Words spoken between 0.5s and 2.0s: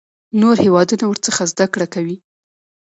هیوادونه ورڅخه زده کړه